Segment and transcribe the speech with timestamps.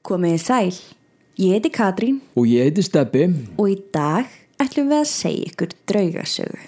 [0.00, 0.74] Komið þið sæl,
[1.36, 3.34] ég heiti Katrín Og ég heiti Steppi.
[3.58, 4.26] og í dag
[4.60, 6.60] ætlum við að segja ykkur draugasögu.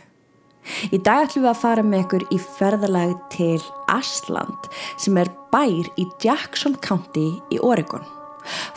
[0.93, 4.69] Í dag ætlum við að fara með ykkur í ferðalag til Ashland
[4.99, 8.05] sem er bær í Jackson County í Oregon.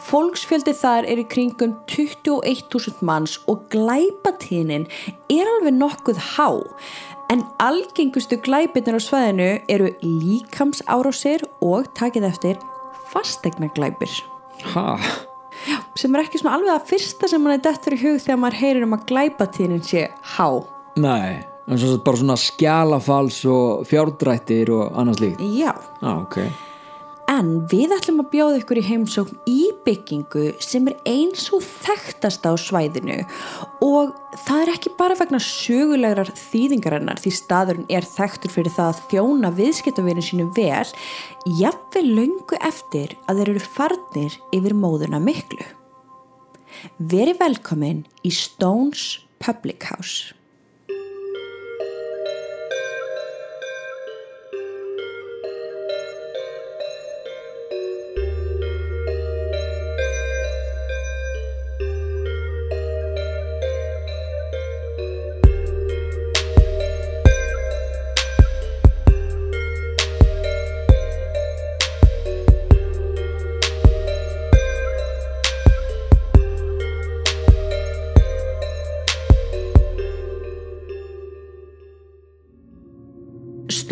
[0.08, 4.88] Fólksfjöldi þar er í kringum 21.000 manns og glæpatíðnin
[5.30, 6.64] er alveg nokkuð há
[7.34, 12.56] en algengustu glæpirnir á svæðinu eru líkamsárásir og takið eftir
[14.66, 14.98] fastegnaglæpir Ha?
[15.96, 18.58] sem er ekki svona alveg að fyrsta sem mann er dett fyrir hug þegar maður
[18.60, 20.04] heyrir um að glæpatíðnin sé
[20.36, 20.48] há.
[21.00, 25.40] Nei, en svo bara svona skjalafals og fjárdrættir og annars líkt.
[25.58, 26.38] Já, Ah, ok.
[27.36, 32.46] En við ætlum að bjóða ykkur í heimsókn í byggingu sem er eins og þekktast
[32.48, 33.18] á svæðinu
[33.84, 34.14] og
[34.46, 39.52] það er ekki bara vegna sögulegrar þýðingarinnar því staðurinn er þekktur fyrir það að þjóna
[39.58, 40.94] viðskiptavinu sínu vel,
[41.60, 45.68] jafnvel löngu eftir að þeir eru farnir yfir móðuna miklu.
[47.12, 50.36] Veri velkomin í Stones Public House.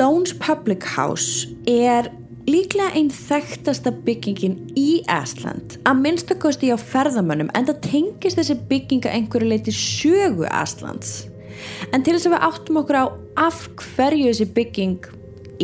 [0.03, 2.09] Stones Public House er
[2.43, 9.13] líklega einn þekktasta byggingin í Ashland að minnstakosti á ferðamönnum en það tengist þessi bygginga
[9.15, 11.13] einhverju leiti sögu Ashlands
[11.95, 13.05] en til þess að við áttum okkur á
[13.45, 15.07] af hverju þessi bygging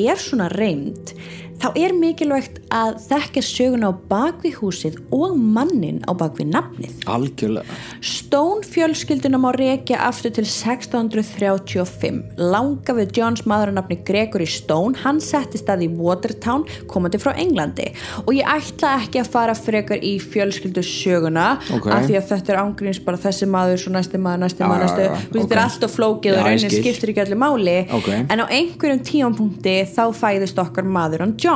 [0.08, 1.12] er svona reynd
[1.60, 7.76] þá er mikilvægt að þekka söguna á bakvið húsið og mannin á bakvið nafnið Algjörlega.
[8.06, 12.22] Stone fjölskylduna má rekja aftur til 1635.
[12.40, 17.90] Langa við Johns maðurannafni Gregory Stone, hann setti stað í Watertown komandi frá Englandi
[18.24, 21.90] og ég ætla ekki að fara frekar í fjölskyldu söguna Ok.
[21.92, 24.86] af því að þetta er ángríns bara þessi maður, svo næsti maður, næsti Já, maður,
[24.86, 28.10] næsti já, Þú veist, þetta er alltaf flókið og raunin skiptir ekki allir máli Ok.
[28.16, 31.48] en á einhverjum tíampunkti þá fæðist okkar maður hann John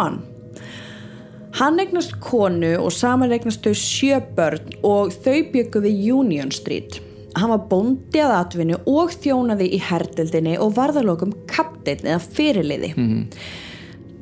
[1.54, 6.98] Hann eignast konu og saman eignast þau sjö börn og þau byggu við Union Street.
[7.38, 12.92] Hann var bóndi að atvinnu og þjónaði í herdeldinni og varðalokum kapteinn eða fyrirliði.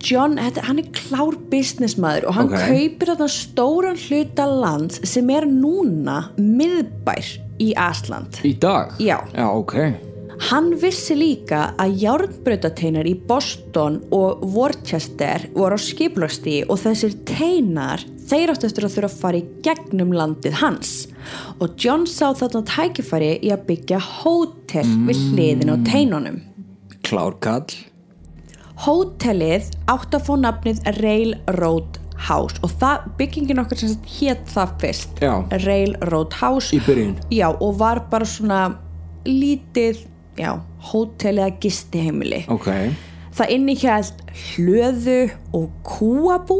[0.01, 2.61] John, þetta, hann er klár businessmaður og hann Ok.
[2.71, 7.27] kaupir þarna stóran hluta lands sem er núna miðbær
[7.61, 8.39] í Asland.
[8.43, 8.95] Í dag?
[8.97, 9.19] Já.
[9.35, 9.75] Já, ok.
[10.49, 18.01] Hann vissi líka að járnbrautateinar í Boston og Worcester voru á skiplagstí og þessir teinar
[18.31, 20.93] þeir áttu eftir að þurfa að fara í gegnum landið hans
[21.61, 26.41] og John sá þarna tækifæri í að byggja hótel við hliðin á teinunum.
[27.05, 27.69] Klárkall.
[28.81, 34.73] Hótelið átti að fá nafnið Railroad House og það, byggingin okkar sem sagt hét það
[34.81, 35.33] fyrst Já.
[35.65, 37.15] Railroad House Í byrjun.
[37.33, 38.61] Já, og var bara svona
[39.27, 40.01] lítið,
[40.41, 40.51] já,
[40.91, 42.43] hótel eða gistiheimili.
[42.51, 42.69] Ok.
[43.31, 45.19] Það innihjælt hlöðu
[45.55, 46.59] og kúabú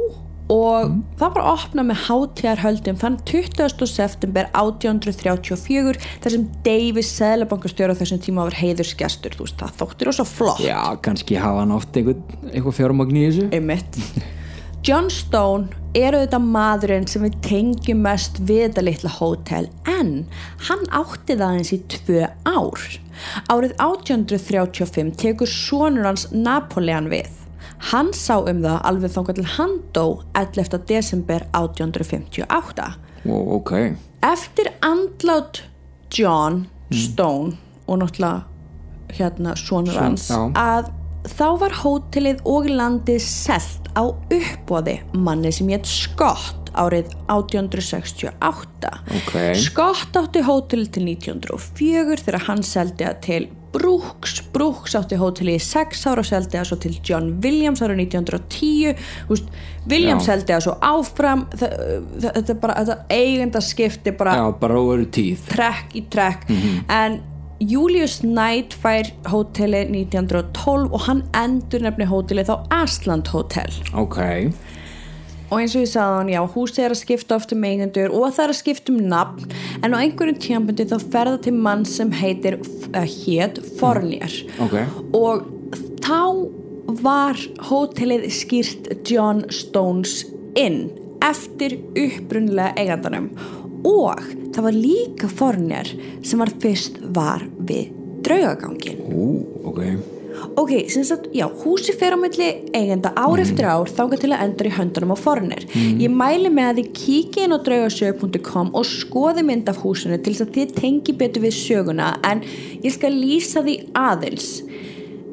[0.52, 3.88] og það var að opna með hátíðarhöldum þann 20.
[3.88, 10.12] september 1834 þar sem Davis Sælabankastjóra á þessum tíma var heiðursgestur, þú veist, það þóttir
[10.12, 10.64] og svo flott.
[10.66, 13.50] Já, kannski hafa hann oft einhvern, eitthvað fjármagn í þessu.
[13.56, 14.00] Einmitt.
[14.82, 20.08] John Stone er auðvitað maðurinn sem við tengjum mest við þetta litla hótel en
[20.66, 22.86] hann átti það eins í tvö ár.
[23.46, 27.30] Árið 1835 tekur sonur hans Napoleon við.
[27.92, 30.06] Hann sá um það alveg þangað til hann dó
[30.42, 30.80] 11.
[30.90, 32.88] desember 1858.
[33.30, 33.74] Ó, ok.
[34.26, 35.62] Eftir andlát
[36.10, 37.54] John Stone
[37.86, 38.48] og náttúrulega
[39.14, 40.42] hérna sonur Son, hans já.
[40.58, 40.90] að
[41.28, 49.34] þá var hótelið og landið selt á uppbóði manni sem hétt Scott árið 1868 Ok.
[49.60, 53.42] Scott átti hótelið til 1904 þegar hann seldi það til
[53.72, 58.02] Brooks, Brooks átti hótelið í 6 ára og seldi það svo til John Williams árið
[58.04, 59.48] 1910 Úst,
[59.88, 60.34] Williams Já.
[60.34, 61.46] seldi það svo áfram.
[61.56, 64.82] Þetta er bara, þetta eigendaskipti bara Já, bara
[65.48, 66.52] trekk í trekk.
[66.92, 67.22] En
[67.62, 74.18] Julius Knight fær hótelið 1912 og hann endur nefni hótelið á Asland Hotel Ok.
[75.52, 78.32] og eins og ég sagði hann, já, húsið er að skipta oft um eigendur og
[78.34, 79.54] það er að skipta um nafn
[79.84, 82.58] en á einhverjum tíambundi þá ferða til mann sem heitir,
[82.96, 84.34] uh, hét Fornier
[84.64, 84.80] Ok.
[85.14, 85.46] og
[86.02, 86.22] þá
[87.06, 87.38] var
[87.70, 90.24] hótelið skýrt John Stones
[90.60, 90.90] Inn
[91.22, 93.30] eftir upprunlega eigandanum
[93.88, 95.92] og það var líka Forner
[96.22, 97.92] sem var fyrst var við
[98.26, 99.06] draugagangin
[99.64, 99.86] ok.
[100.56, 104.44] Ok, sem sagt, já, húsi fer á milli eigenda ár eftir ár þángar til að
[104.46, 108.88] endur í höndunum á Forner ég mæli með að þið kíkja inn á draugasögu.com og
[108.88, 112.44] skoði mynd af húsinu til þess að þið tengi betur við söguna en
[112.82, 114.50] ég skal lýsa því aðeins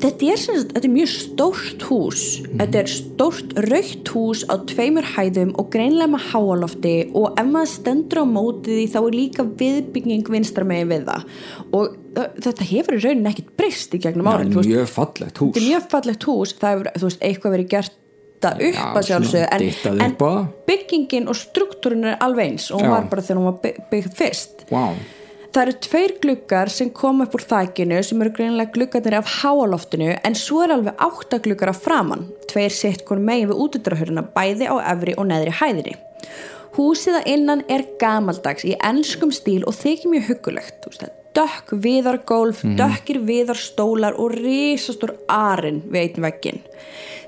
[0.02, 2.24] þetta er, sem þetta er mjög stórt hús.
[2.48, 7.72] Þetta er stórt raukt hús á tveimur hæðum og greinlega með háalofti og ef maður
[7.74, 11.28] stendur á móti því þá er líka viðbygging vinstra megin við það.
[11.72, 15.54] Og þetta hefur í rauninni ekkit breyst í gegnum árin Það er mjög fallegt hús.
[15.54, 16.54] Þetta er mjög fallegt hús.
[16.58, 17.96] Það þú veist, eitthvað verið gert
[18.38, 19.46] upp Já, að sjálfsögðu.
[19.50, 20.16] En, en
[20.68, 22.92] byggingin og struktúrin er alveg eins og hún Já.
[22.94, 24.62] var bara þegar hún var bygg- byggð fyrst.
[24.70, 24.84] Vá,
[25.52, 30.10] það eru tveir gluggar sem koma upp úr þakinu sem eru greinilega gluggarnir af háaloftinu
[30.16, 34.68] en svo er alveg átta gluggar af framann tveir sitt hvern megin við útidrahöruna bæði
[34.68, 35.96] á efri og neðri hæðinni.
[36.78, 40.90] Húsið að innan er gamaldags í enskum stíl og þykir mjög huggulegt
[41.38, 46.64] Dökk viðargólf, dökkir viðarstólar og risastór arinn við einn veggin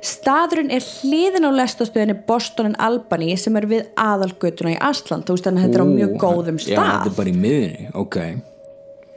[0.04, 5.36] staðurinn er hliðin á lestastöðinni Boston and Albany sem er við aðalgötuna í Asland þú
[5.36, 7.90] veist þannig að þetta er á mjög góðum Já, stað þetta er bara í miðinni,
[8.00, 8.18] ok.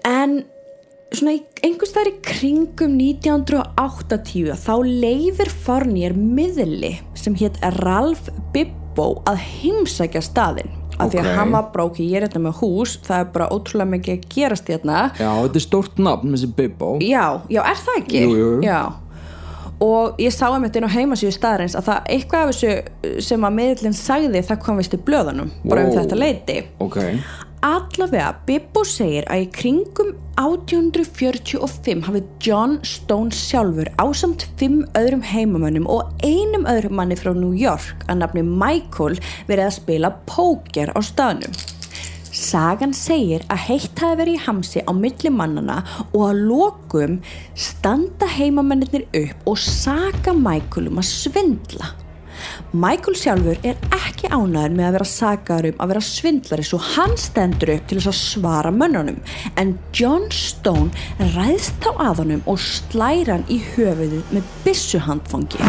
[0.09, 0.35] En
[1.13, 9.39] svona einhvers þar í kringum 1980 þá leifir Fornier miðli sem hétt Ralph Bibbo að
[9.47, 11.35] heimsækja staðinn af því að Ok.
[11.37, 14.67] hann var bróki, ég er þetta með hús það er bara ótrúlega mikið að gerast
[14.73, 18.21] hérna Já, þetta er stórt nafn, þessi Bibbo já, já, er það ekki?
[18.25, 18.51] Jú, jú.
[18.63, 18.81] Já
[19.83, 23.55] og ég sá einmitt inn á heimasíðu staðarins að það eitthvað af þessu sem að
[23.57, 25.97] miðlinn sagði það kom vist í blöðunum bara um Wow.
[25.97, 26.99] þetta leiti Ok,
[27.63, 35.87] Allavega, Bibbo segir að í kringum 1845 hafi John Stone sjálfur ásamt fimm öðrum heimamönnum
[35.87, 39.15] og einum öðrum manni frá New York að nafni Michael
[39.47, 41.55] verið að spila póker á staðnum.
[42.35, 45.79] Sagan segir að heitt hafi verið í hamsi á milli mannana
[46.09, 47.19] og að lokum
[47.55, 51.95] standa heimamennir upp og saga Michael um að svindla.
[52.73, 57.11] Michael sjálfur er ekki ánæður með að vera sagaður um að vera svindlari svo hann
[57.21, 59.19] stendur upp til þess að svara mönnunum
[59.61, 60.89] en John Stone
[61.35, 65.61] ræðst á að honum og slæra hann í höfuðu með byssuhandfangi.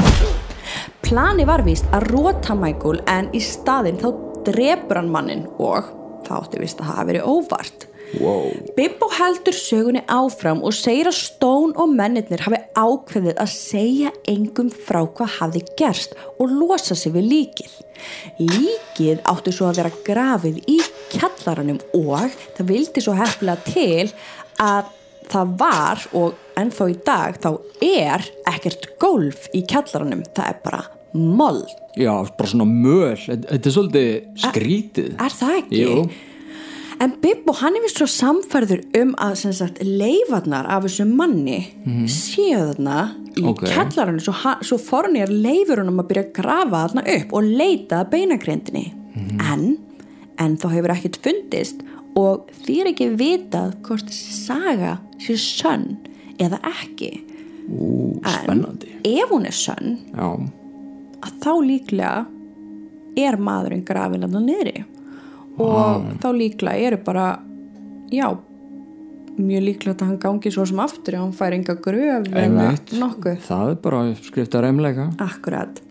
[1.05, 4.09] Plani var víst að róta Michael en í staðinn þá
[4.49, 5.93] drepur hann mannin og
[6.25, 7.83] það átti víst að hafa verið óvart.
[8.20, 14.11] Wow Bibbo heldur sögunni áfram og segir að Stone og mennirnir hafi ákveðið að segja
[14.31, 17.76] engum frá hvað hafi gerst og losa sig við líkið.
[18.43, 20.81] Líkið átti svo að vera grafið í
[21.14, 24.11] kjallaranum og það vildi svo hefnilega til
[24.62, 24.90] að
[25.31, 27.49] það var og ennþá í dag þá
[27.84, 30.84] er ekkert golf í kjallaranum, það er bara
[31.14, 31.70] mold.
[31.94, 34.14] Já, bara svona möl, þetta er svolítið
[34.49, 35.82] skrítið Er það ekki?
[35.84, 36.06] Jú.
[37.05, 41.59] En Bibbo hann er vist svo samfærður um að sagt, leifarnar af þessu manni
[42.09, 42.99] séu þarna
[43.35, 43.43] í.
[43.45, 43.65] Ok.
[43.65, 43.73] okay.
[43.75, 48.05] kjallarinu svo, hann- svo fornir leifur hann að byrja að grafa þarna upp og leita
[48.11, 49.41] beinagrindinni Mhm.
[49.53, 49.79] en,
[50.39, 51.83] en þá hefur ekkert fundist
[52.17, 55.97] og því er ekki vitað hvort þessi saga sé sönn
[56.39, 57.12] eða ekki
[57.71, 60.31] Ú, spennandi ef hún er sönn Já,
[61.23, 62.27] að þá líklega
[63.17, 64.85] er maðurinn grafin að það niðri
[65.59, 67.29] og þá líklega eru bara
[68.13, 68.29] já
[69.34, 72.93] mjög líklegt að hann gangi svo sem aftur ef hann fær enga gröf Einmitt.
[72.94, 73.41] nokkuð.
[73.49, 75.82] Það er bara skrifta reymleika akkurat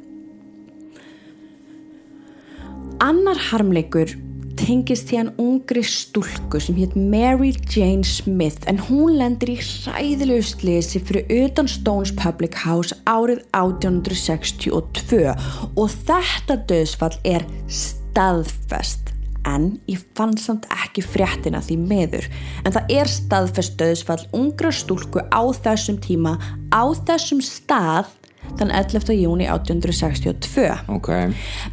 [3.04, 4.14] annar harmleikur
[4.60, 10.46] tengist því hann ungri stúlku sem hétt Mary Jane Smith en hún lendir í hræðilegu
[10.46, 15.24] slisi fyrir utan Stones Public House árið 1862
[15.74, 19.03] og þetta döðsfall er staðfest
[19.50, 22.28] en ég fann samt ekki fréttina því meður
[22.64, 26.38] en það er staðfest döðsfall ungra stúlku á þessum tíma
[26.72, 28.12] á þessum stað
[28.60, 29.16] þann 11.
[29.18, 31.10] júni 1862 Ok,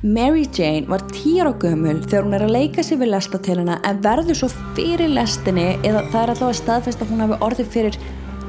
[0.02, 4.02] Mary Jane var 10 ára gömul þegar hún er að leika sér við lestatelina en
[4.04, 8.00] verður svo fyrir lestinni eða það er allavega staðfest að hún hafi orðið fyrir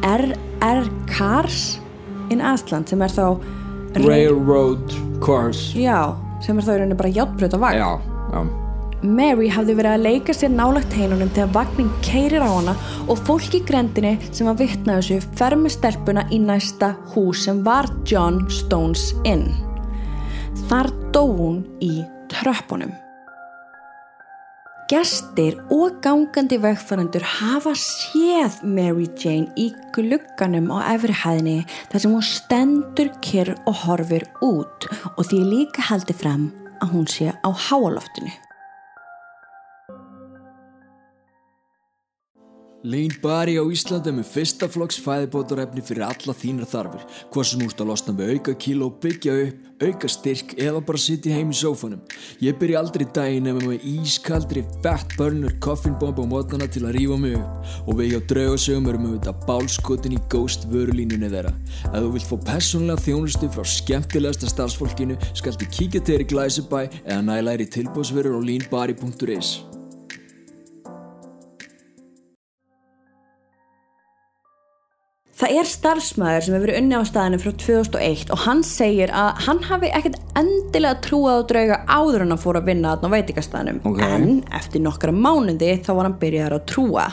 [0.06, 0.88] R.R.
[1.12, 1.62] Cars
[2.34, 3.26] in Asland sem er þá
[4.02, 7.90] Railroad Cars já, sem er þá í rauninni bara játbröð á vagn Já,
[8.32, 8.61] já
[9.02, 12.76] Mary hafði verið að leika sér nálagt heinunum þegar vagnin keirir á hana
[13.10, 17.64] og fólk í grendinni sem var vitna þessu fer með stelpuna í næsta hús sem
[17.66, 19.48] var John Stones Inn.
[20.70, 22.94] Þar dó hún í tröppunum.
[24.92, 32.28] Gestir og gangandi vegfærandur hafa séð Mary Jane í glugganum á efrihæðinni þar sem hún
[32.28, 36.48] stendur kyrr og horfir út og því líka haldið fram
[36.84, 38.36] að hún sé á háaloftinu.
[42.84, 47.62] Lean Bari á Íslandi er með fyrsta flokks fæðibótarefni fyrir alla þínar þarfir hvað sem
[47.62, 51.58] úrst að losna með auka kíló, byggja upp, auka styrk eða bara sitja heim í
[51.60, 52.02] sófanum.
[52.42, 57.22] Ég byrja aldrei daginn ef með ískaldri fat burner koffinbomb á mótnana til að rífa
[57.22, 61.54] mig upp og við hjá draugasögum erum við þetta bálskotin í ghost vörulínunni þeirra.
[61.92, 66.82] Ef þú vilt fá personlega þjónustu frá skemmtilegasta starfsfólkinu skaldu kíkja til þér í Glæsibæ
[67.04, 69.71] eða næla þér í tilbúsverður á leanbari.is.
[75.42, 79.40] Það er starfsmæður sem hefur verið unni á staðinu frá 2001 og hann segir að
[79.48, 83.14] hann hafi ekkert endilega trúað á drauga áður en að fóra að vinna þarna á
[83.16, 84.04] veitingastæðinum Ok.
[84.06, 84.28] en
[84.60, 87.08] eftir nokkra mánuði þá var hann byrjaðar að trúa.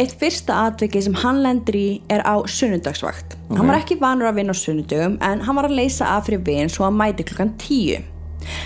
[0.00, 3.36] Eitt fyrsta atviki sem hann lendir í er á sunnudagsvakt.
[3.52, 6.40] Hann var ekki vanur að vinna á sunnudögum en hann var að leysa af fyrir
[6.48, 8.00] vin svo að mæti klukkan 10.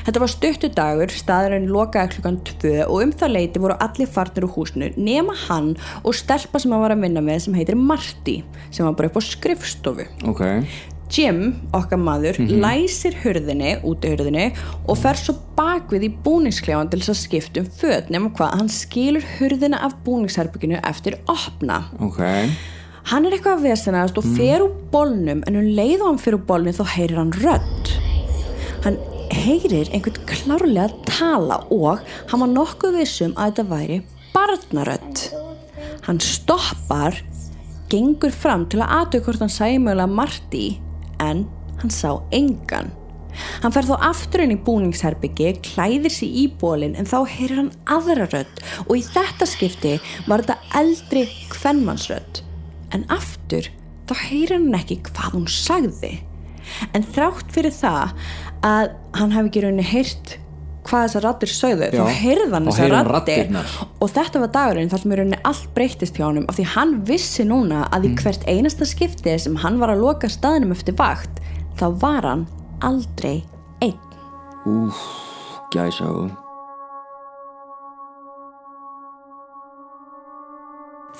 [0.06, 4.46] Þetta var stuttu dagur, staðurinn lokaði klukkan 2 og um það leiti voru allir farnir
[4.48, 8.40] úr húsinu nema hann og stelpa sem hann var að vinna með sem heitir Marty
[8.70, 10.08] sem var bara upp á skrifstofu.
[10.30, 10.42] Ok.
[11.12, 11.40] Jim,
[11.76, 14.46] okkar maður, læsir hurðinni, úti hurðinni
[14.88, 18.70] og fer svo bakvið í búningsklefan til þess að skipta um föt nema hvað hann
[18.72, 21.82] skilur hurðina af búningsherbygginu eftir opna.
[22.00, 22.22] Ok.
[23.10, 26.38] Hann er eitthvað að vesenast og fer úr bólnum en um leið og hann fer
[26.38, 27.92] úr bólnum þá heyrir hann rödd.
[28.86, 28.96] Hann
[29.32, 33.98] heyrir einhvern klárlega tala og hann var nokkuð vissum að þetta væri
[34.32, 35.26] barnarödd.
[36.06, 37.18] Hann stoppar,
[37.92, 40.66] gengur fram til að aðtöku hvort hann sæði mögulega Marti
[41.22, 41.46] en
[41.82, 42.92] hann sá engan.
[43.62, 47.70] Hann fer þó aftur inn í búningsherbyggi, klæðir sig í bólinn en þá heyrir hann
[47.90, 49.94] aðra rödd og í þetta skipti
[50.26, 51.24] var þetta eldri
[51.54, 52.42] kvennmannsrödd.
[52.92, 53.70] En aftur
[54.10, 56.18] þá heyrir hann ekki hvað hún sagði.
[56.92, 58.12] En þrátt fyrir það
[58.66, 60.36] að hann hafi ekki rauninni heyrt
[60.82, 63.52] hvað þessar rattir sögðu, Já, þá heyrði hann þessar hann rattir
[64.02, 66.96] og þetta var dagurinn þar sem í rauninni allt breytist hjá honum af því hann
[67.08, 71.42] vissi núna að í hvert einasta skipti sem hann var að loka staðnum eftir vakt
[71.78, 72.46] þá var hann
[72.82, 73.42] aldrei
[73.82, 73.98] einn.
[74.66, 75.02] Úf,
[75.74, 76.41] gæsa og...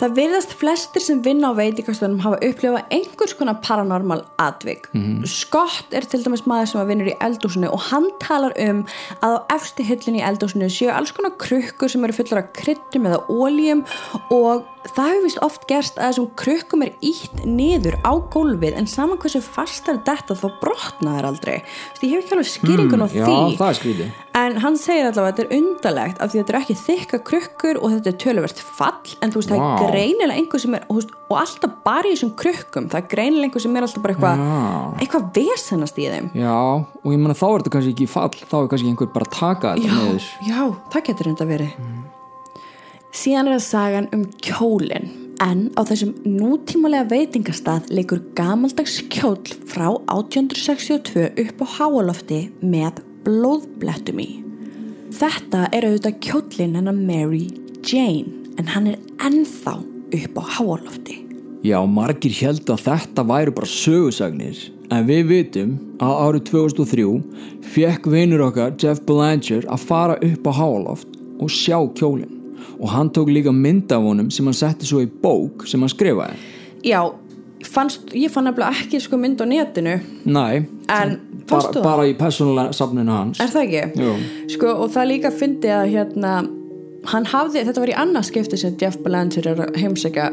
[0.00, 4.88] Það virðast flestir sem vinna á veitingastöðunum hafa upplifað einhvers konar paranormal atvik.
[5.28, 8.84] Scott er til dæmis maður sem vinnur í eldúsinu og hann talar um
[9.20, 13.10] að á efsti hyllin í eldúsinu séu alls konar krukkur sem eru fullar af kryttum
[13.10, 13.84] eða óljum
[14.32, 18.88] og það hefur vist oft gerst að þessum krukkum er ítt niður á gólfið en
[18.90, 21.56] saman hversu fastar þetta þá brotna þær aldrei.
[22.00, 23.56] Því ég hef ekki alveg skýringun á Já, því.
[23.60, 24.12] það skrítið.
[24.42, 27.18] En hann segir allavega að þetta er undarlegt af því að þetta er ekki þykka
[27.28, 29.66] krukkur og þetta er töluvert fall en þú veist það Vá.
[29.72, 33.48] er greinilega einhver sem er veist, og alltaf bara í þessum krukkum það er greinilega
[33.50, 35.04] einhver sem er alltaf bara eitthvað Já.
[35.04, 38.56] eitthvað vesennast í þeim Já, og ég meina þá er þetta kannski ekki fall, þá
[38.62, 40.64] er kannski einhver bara að taka þetta já, já,
[40.96, 41.76] það getur enda verið
[43.12, 45.10] síðan er það sagan um kjólin
[45.42, 49.36] en á þessum nútímalega veitingastað leikur gamaldags kjól
[49.68, 54.30] frá 1862 upp á háalofti með blóðblettum í.
[55.12, 57.48] Þetta er auðvitað kjólin hennar Mary
[57.84, 61.18] Jane en hann er ennþá upp á háalofti.
[61.62, 64.56] Já, margir held að þetta væru bara sögusagnir,
[64.90, 67.04] en við vitum að árið 2003
[67.76, 72.31] fekk vinur okkar Jeff Belanger að fara upp á Háaloft og sjá kjólinn
[72.78, 75.88] og hann tók líka mynd af honum sem hann setti svo í bók sem hann
[75.92, 76.38] skrifaði.
[76.84, 77.00] já,
[77.64, 81.18] fannst, ég fann nefnilega ekki sko mynd á netinu Næ, en
[81.50, 83.40] bara, bara í persónulega safninu hans.
[83.40, 84.02] Er það ekki?
[84.02, 84.14] Jú.
[84.56, 86.32] Sko, og það líka fyndi að hérna,
[87.12, 90.30] hann hafði, þetta var í annað skipti sem Jeff Belanger er að heimsækja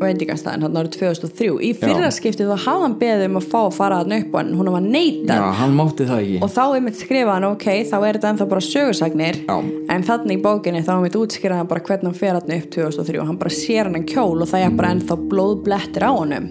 [0.00, 3.76] veitingastæðin hann árið 2003 í fyrra skiptið þá hafði hann beðið um að fá að
[3.76, 5.40] fara hann upp en hún var neitað.
[5.40, 6.40] Já, hann mátti það ekki.
[6.44, 9.56] og þá einmitt skrifa hann ok, þá er þetta ennþá bara sögursagnir Já.
[9.94, 13.22] en þannig í bókinni þá einmitt útskýra hann bara hvernig hann fer hann upp 2003
[13.22, 16.46] og hann bara sér hann kjól og það er bara ennþá blóðblettir á honum.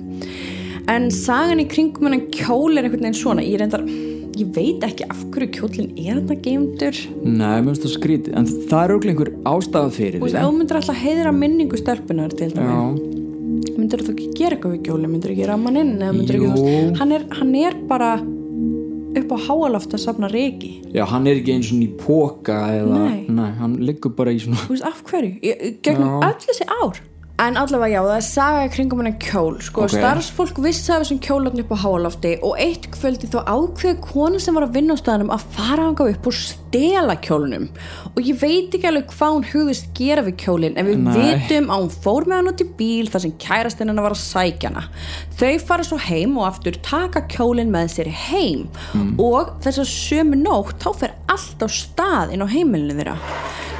[0.89, 3.81] En sagan í kringum hann kjól er einhvern veginn svona ég reyndar,
[4.37, 8.45] ég veit ekki af hverju kjólinn er þetta geimdur Nei, mér finnst það skrítið, en
[8.69, 8.95] það er
[13.63, 16.95] fyrir Þú ekki gera eitthvað við kjóli, myndir þú ekki ramma hann inn?
[16.99, 18.11] Hann er, hann er bara
[19.15, 23.01] upp á háaloft að safna reiki já, hann er ekki eins og í póka eða,
[23.31, 23.51] Nei.
[23.59, 25.53] hann liggur bara í svona, þú veist, af hverju,
[25.85, 27.03] gegnum öll þessi ár?
[27.35, 29.91] En allavega já, það er saga í kringum hennar kjól sko, Ok.
[29.97, 34.55] starfsfólk vissi af þessum kjólarni upp á háalofti og eitt kvöldi þá ákveði kona sem
[34.55, 36.37] var að vinna á staðanum að fara hanga upp og
[36.75, 37.67] stela kjólunum
[38.11, 41.11] og ég veit ekki alveg hvað hún hugðist gera við kjólin en við Nei.
[41.15, 44.23] vitum að hún fór með hann út í bíl þar sem kærastinn hennar var að
[44.23, 44.85] sækja hana
[45.39, 48.67] þau fara svo heim og aftur taka kjólin með sér heim
[49.21, 53.15] og þess að sömu nótt þá fer allt á stað inn á heimilinu þeirra.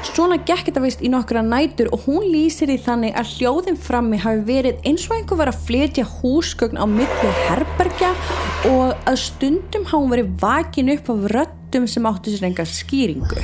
[0.06, 4.20] Svona gekk þetta veist í nokkra nætur og hún lýsir í þannig að hljóðin frammi
[4.22, 8.12] hafi verið eins og einhver var að flytja húsgögn á milli herbergja
[8.70, 11.26] og að stundum hafa hún verið vakin upp af
[11.76, 13.42] röddum sem áttu sér enga skýringu.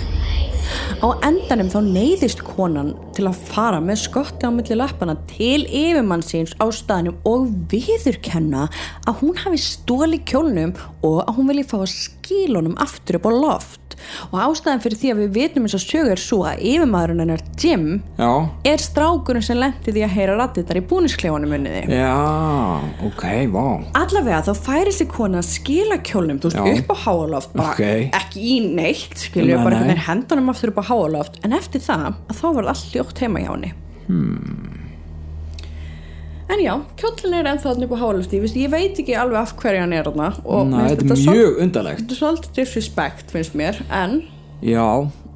[1.03, 6.23] Á endanum þá neyðist konan til að fara með skotti á milli lappana til yfirmann
[6.23, 8.69] síns á staðnum og viðurkenna
[9.03, 10.71] að hún hafi stóli kjólnum
[11.03, 13.79] og að hún vilji fá að skílunum aftur upp á loft
[14.31, 17.83] og ástæðan fyrir því að við vitum eins og sögur svo að yfirmaðurinn hennar Jim
[18.17, 18.31] Já,
[18.71, 21.83] er strákurinn sem lendi því að heyra rattitar í búnisklefanum munniði.
[21.93, 22.15] já,
[23.05, 23.23] ok,
[23.53, 23.65] vá
[24.01, 27.83] Allavega þá færi sig kona að skila kjólnum, þú veist, upp á háaloft bara Ok.
[28.17, 29.95] ekki í neitt, skilju, bara nei.
[30.07, 33.51] hendunum aftur upp á háaloft, en eftir það að þá var allt ljótt heima hjá
[33.53, 33.73] henni
[34.07, 34.80] hmm.
[36.51, 39.83] En já, kjólinn er ennþá upp á háalofti, ég, ég veit ekki alveg af hverju
[39.85, 42.01] hann er þarna og Næ, þetta er mjög undarlegt.
[42.01, 44.17] Þetta er svolítið disrespect finnst mér, en
[44.61, 44.87] Já,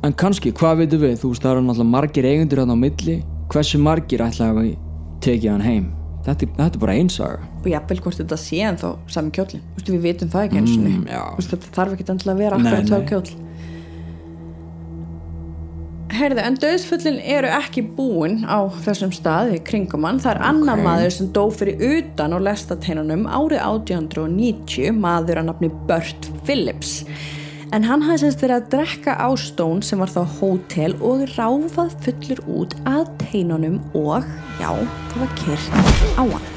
[0.03, 1.15] en kannski, hvað veitum við?
[1.21, 3.19] Þú veist, það eru náttúrulega margir eigendur hann á milli.
[3.53, 4.59] Hversu margir ætla að
[5.23, 5.87] tekið hann heim?
[6.25, 9.31] Þetta, þetta er bara einsaga og jafnvel hvort þetta sé en þá sami
[9.75, 12.89] veist, við vitum það ekki eins og Mm, þetta þarf ekki endilega að vera akkurat
[12.89, 13.07] þá nei.
[13.09, 13.44] kjóll
[16.15, 20.21] Herðu, en döðsfullin eru ekki búin á þessum staði kringum hann.
[20.23, 25.69] Það er annar maður sem dó fyrir utan á lestateinunum árið 1890, maður að nafni
[25.89, 27.01] Burt Phillips.
[27.75, 31.97] En hann hafði semst verið að drekka á Stone sem var þá hótel og ráfað
[32.05, 34.27] fullur út að teinunum og,
[34.61, 34.71] já,
[35.11, 35.79] það var kyrt
[36.15, 36.51] á hann.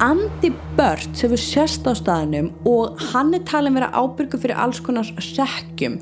[0.00, 5.10] Andy Burt hefur sérst á staðinum og hann er talin vera ábyrgu fyrir alls konar
[5.18, 5.98] sekkjum.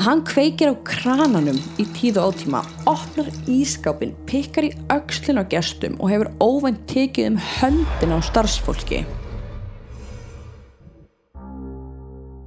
[0.00, 5.98] Hann kveikir á krananum í tíð og ótíma, opnar ískápin, pikkar í öxlin á gestum
[6.00, 9.02] og hefur óvænt tekið um höndin á starfsfólki.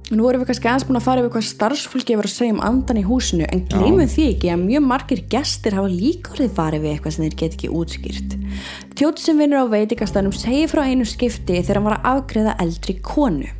[0.06, 2.60] Nú erum við kannski aðeins búin að fara yfir hvað starfsfólki hefur að segja um
[2.62, 6.84] andan í húsinu en gleymum því ekki að mjög margir gestir hafa líka orðið farið
[6.84, 8.36] við eitthvað sem þeir get ekki útskýrt.
[8.94, 12.96] Tjótt sem vinnur á veitingastanum segir frá einu skipti þegar hann var að afgreða eldri
[13.02, 13.50] konu.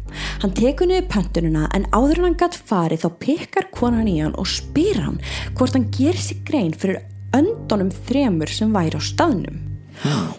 [0.45, 4.47] Hann tekur niður pöntununa en áður hann gatt farið þá pikkar konan í hann og
[4.47, 5.19] spyr hann
[5.59, 7.03] hvort hann gerir sig grein fyrir
[7.35, 9.65] öndunum þremur sem væri á staðnum.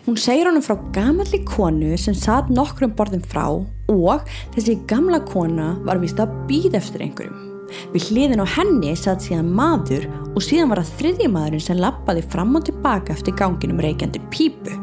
[0.07, 3.49] Hún segir honum frá gamalli konu sem satt nokkrum borðum frá
[3.91, 4.23] og
[4.55, 7.43] þessi gamla kona var vist að býða eftir einhverjum.
[7.91, 12.23] Við hliðin á henni satt síðan maður og síðan var það þriðji maðurinn sem lappaði
[12.31, 14.75] fram og tilbaka eftir ganginum reykjandi pípu.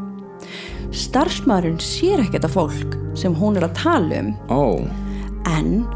[0.94, 4.62] Starfsmaðurinn sér ekkert af fólk sem hún er að tala um Ó,
[5.50, 5.86] en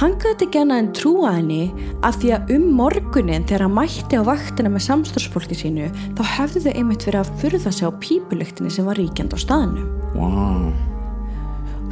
[0.00, 4.20] hann gæti ekki annað en trúa henni af því að um morgunin þegar hann mætti
[4.20, 8.72] á vaktina með samstarfsfólki sínu þá hefðu þau einmitt verið að furða sig á pípulyktinni
[8.72, 9.86] sem var ríkjand á staðinu.
[10.16, 10.92] vá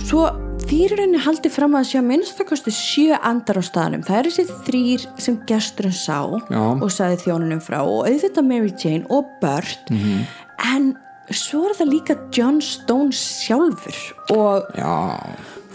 [0.00, 0.24] Svo
[0.68, 4.02] fyrir henni haldið fram að sé að minnstakosti sjö andar á staðanum.
[4.06, 6.18] Það eru þessi þrýr sem gesturinn sá
[6.50, 6.60] Já.
[6.76, 10.90] og sagði þjónunum frá og auðvitað Mary Jane og Burt en
[11.30, 13.96] svo er það líka John Stone sjálfur
[14.34, 14.94] og Já,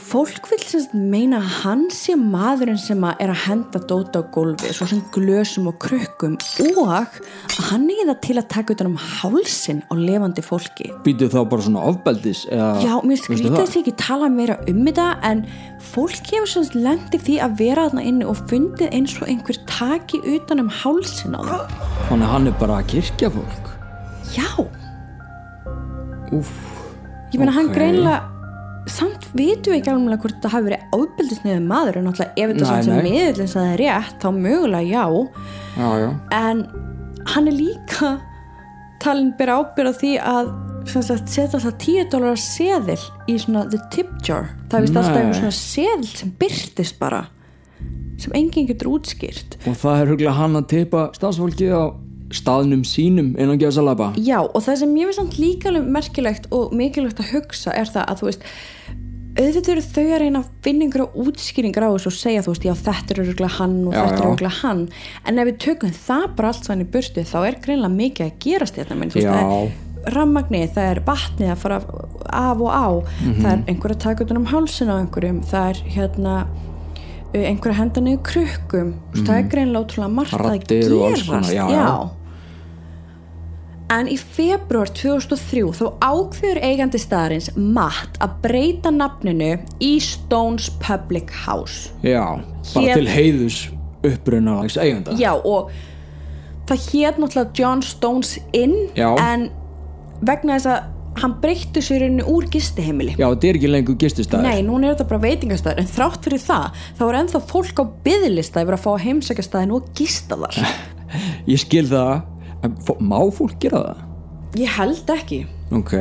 [0.06, 4.24] Fólk vil semst meina að hann sé maðurinn sem að er að henda dóta á
[4.36, 6.36] gólfi svo sem glösum og krukkum
[6.76, 7.18] og að
[7.72, 10.92] hann er það til að taka utan um hálsin á levandi fólki.
[11.08, 15.08] býtu þá bara svona ofbeldis eða, Já, mér skrítið þess ekki tala meira um þetta
[15.32, 15.42] en
[15.96, 20.22] fólk hefur semst lendið því að vera þarna inni og fundið eins og einhver taki
[20.36, 21.76] utan um hálsin á það.
[22.12, 23.74] Þannig hann er bara að kirkja fólk
[24.38, 24.50] Já,
[26.36, 26.54] Úf,
[27.34, 28.35] ég meina hann Ok.
[28.92, 32.70] Samt vitum við ekki alveg hvort það hafi verið ábyldisniður maður en náttúrulega ef þetta
[32.86, 33.10] sem nei.
[33.10, 35.06] miðlinn sem það er rétt þá mögulega já.
[35.76, 36.10] Já, já.
[36.38, 36.64] En
[37.34, 38.12] hann er líka
[39.04, 40.52] talin bera ábyrð á því að
[40.94, 44.52] sagt, setja alltaf 10 dólarar seðil í svona the tip jar.
[44.72, 47.26] Það vist alltaf einhver svona seðil sem byrtist bara
[48.22, 49.58] sem enginn getur útskýrt.
[49.68, 51.84] Og það er huglega hann að teipa stafsfólkið á
[52.36, 57.20] staðnum sínum innan geðsalaba já og það sem ég finnst samt líka merkilegt og mikilvægt
[57.24, 58.44] að hugsa er það að þú veist
[59.36, 62.68] auðvitað eru þau að reyna að finna einhverja útskýringar á þessu og segja þú veist
[62.70, 64.30] já þetta er örgulega hann og Já, þetta er já.
[64.32, 64.84] örgulega hann
[65.28, 68.38] en ef við tökum það bara allt sann í burtu þá er greinlega mikið að
[68.46, 69.36] gerast þetta menn, þú veist, Já.
[69.36, 69.66] það
[70.06, 71.82] er rammagni, það er vatnið að fara
[72.32, 72.88] af og á
[73.26, 73.42] Mhm.
[73.42, 76.36] það er einhver að taka utan um hálsin á einhverjum það er hérna
[77.36, 79.26] uh, einhver að henda niður krukkum mm.
[79.26, 80.46] það er greinlega ótrúlega margt að Mhm.
[80.46, 82.10] Og alls gerast konar, já, já.
[83.94, 89.52] En í februar 2003 þá ákveður eigandi staðarins Matt að breyta nafninu
[89.84, 91.92] í Stones Public House.
[92.02, 92.42] Já,
[92.74, 93.60] bara Hér- til heiðus
[94.06, 95.14] upprunalags eiganda.
[95.20, 95.70] Já og
[96.66, 99.14] það hét náttúrulega John Stones Inn Já.
[99.22, 99.52] en
[100.26, 103.14] vegna þess að hann breytti sér rauninni úr gistiheimili.
[103.16, 106.42] Já, þetta er ekki lengur gististæður Nei, núna er þetta bara veitingastæður en þrátt fyrir
[106.44, 110.58] það, þá er ennþá fólk á byðlista yfir að fá staðin og gista þar.
[111.54, 112.35] Ég skil það
[113.00, 114.04] Má fólk gera það?
[114.56, 115.42] Ég held ekki.
[115.76, 115.92] Ok,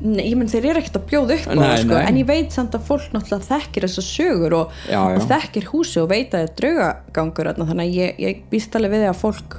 [0.00, 2.54] Nei, ég menn þeir eru ekkert að bjóða upp á það sko, en ég veit
[2.56, 5.16] samt að fólk náttúrulega þekkir þessar sögur og, Já, já.
[5.20, 8.94] og þekkir húsi og veit að það er draugagangur þannig að ég, ég býst alveg
[8.94, 9.58] við því að fólk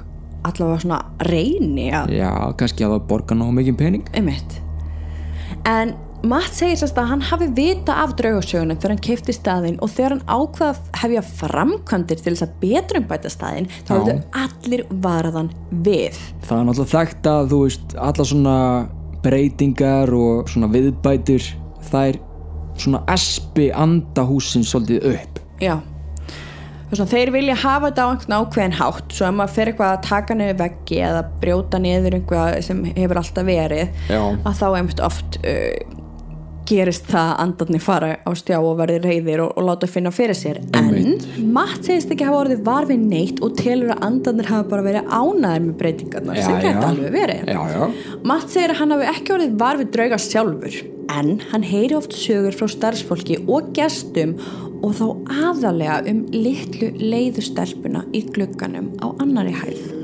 [0.50, 0.98] allavega svona
[1.30, 4.10] reyni að já, kannski að það borga nóg mikið pening.
[4.18, 4.58] Einmitt.
[5.70, 9.90] En Matt segir sérst að hann hafi vita af draugasögunum þegar hann keipti staðinn og
[9.90, 14.84] þegar hann ákvað að hefja framkvæmdir til þess að betra umbæta staðinn þá hefðu allir
[15.02, 15.48] varaðan
[15.82, 16.20] við.
[16.46, 18.56] Það er náttúrulega þekkt að þú veist alla svona
[19.24, 21.48] breytingar og svona viðbætur
[22.02, 22.20] er
[22.78, 25.40] svona espi andahúsin svolítið upp.
[25.62, 25.74] Já.
[26.92, 30.06] Svona, þeir vilja hafa þetta á einhvern ákveðin hátt svo ef maður fer eitthvað að
[30.06, 34.20] taka niður veggi eða brjóta niður einhvað sem hefur alltaf verið Já.
[34.20, 36.01] að þá einmitt oft uh,
[36.68, 40.38] gerist það að andarnir fara á stjá og verði reyðir og, og láta finna fyrir
[40.38, 40.60] sér.
[40.78, 41.16] En
[41.52, 45.12] Matt segist ekki hafa orðið var við neitt og telur að andarnir hafa bara verið
[45.12, 47.52] ánæðir með breytingarnar Já, sem geta alveg verið.
[47.52, 48.18] Já, já.
[48.32, 52.14] Matt segir að hann hafi ekki orðið var við drauga sjálfur en hann heyri oft
[52.16, 54.36] sögur frá starfsfólki og gestum
[54.82, 55.06] og þá
[55.48, 60.01] aðalega um litlu leiðustelpuna í glugganum á annari hæð.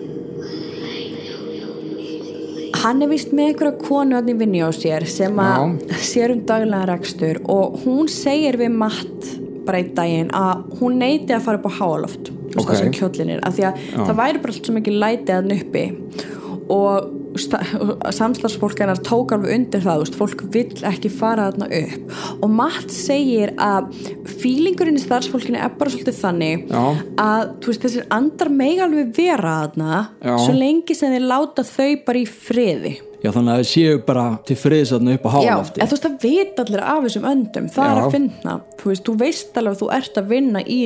[2.78, 6.42] Hann er vist með einhverja konu hann í vinni á sér sem að sér um
[6.46, 9.30] daglega rekstur og hún segir við Matt
[9.66, 12.68] bara í daginn að hún neyti að fara upp á háaloft þú veist Ok.
[12.70, 15.84] það sem kjóllinir af því að það væri bara allt svo mikið lætið að uppi.
[16.68, 22.54] Og samslagsfólk hennar tók alveg undir það veist, fólk vill ekki fara þarna upp og
[22.58, 23.90] Matt segir að
[24.38, 26.84] fílingurinn í starfsfólkinu er bara svolítið þannig Já.
[27.24, 30.34] að veist, þessir andar mega alveg vera þarna Já.
[30.46, 34.24] svo lengi sem þeir láta þau bara í friði Já, þannig að þið séu bara
[34.46, 37.66] til friðsatna upp á Já, hálafti en þú veist að vita allir af þessum öndum
[37.74, 38.02] það er Já.
[38.04, 40.78] að finna, þú veist, þú veist alveg að þú ert að vinna í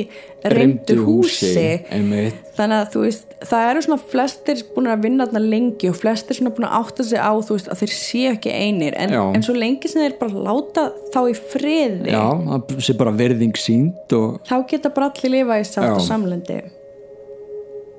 [0.53, 1.51] reyndu húsi
[1.93, 5.97] einmitt þannig að þú veist, það eru svona flestir búin að vinna þarna lengi og
[6.01, 9.13] flestir svona búin að átta sig á, þú veist, að þeir séu ekki einir en,
[9.13, 9.23] Já.
[9.37, 13.57] en svo lengi sem þeir bara láta þá í friði Já, það sé bara verðing
[13.61, 16.07] sínt og þá geta bara allir lifa í sátt og Já.
[16.09, 16.63] samlendi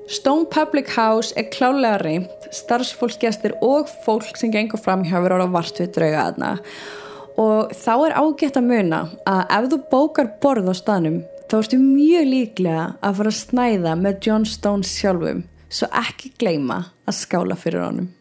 [0.07, 5.47] Stone Public House er klálega reynd starfsfólkgestir og fólk sem gengur fram hjá verið ára
[5.55, 6.51] vart við drauga þarna.
[7.41, 11.79] Og þá er ágætt að muna að ef þú bókar borð á staðnum þá ertu
[11.81, 15.41] mjög líklega að fara að snæða með John Stone sjálfum.
[15.73, 18.13] Svo ekki gleyma að skála fyrir honum